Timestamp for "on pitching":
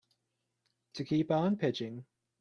1.29-2.05